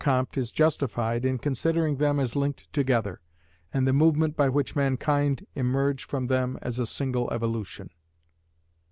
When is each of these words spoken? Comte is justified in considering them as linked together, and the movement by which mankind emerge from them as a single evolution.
Comte 0.03 0.35
is 0.35 0.51
justified 0.51 1.23
in 1.23 1.37
considering 1.37 1.97
them 1.97 2.19
as 2.19 2.35
linked 2.35 2.67
together, 2.73 3.21
and 3.71 3.85
the 3.85 3.93
movement 3.93 4.35
by 4.35 4.49
which 4.49 4.75
mankind 4.75 5.45
emerge 5.53 6.05
from 6.05 6.25
them 6.25 6.57
as 6.63 6.79
a 6.79 6.87
single 6.87 7.31
evolution. 7.31 7.91